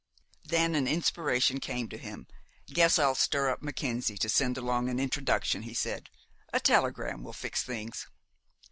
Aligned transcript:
Then 0.43 0.73
an 0.73 0.87
inspiration 0.87 1.59
came 1.59 1.87
to 1.89 1.97
him. 1.99 2.25
"Guess 2.65 2.97
I'll 2.97 3.13
stir 3.13 3.51
up 3.51 3.61
Mackenzie 3.61 4.17
to 4.17 4.29
send 4.29 4.57
along 4.57 4.89
an 4.89 4.99
introduction," 4.99 5.61
he 5.61 5.75
said. 5.75 6.09
"A 6.51 6.59
telegram 6.59 7.21
will 7.21 7.33
fix 7.33 7.61
things." 7.61 8.07